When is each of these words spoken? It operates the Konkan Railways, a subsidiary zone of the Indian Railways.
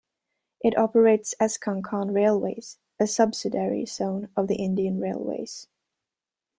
It 0.61 0.75
operates 0.79 1.35
the 1.39 1.45
Konkan 1.45 2.11
Railways, 2.11 2.79
a 2.99 3.05
subsidiary 3.05 3.85
zone 3.85 4.29
of 4.35 4.47
the 4.47 4.55
Indian 4.55 4.99
Railways. 4.99 5.67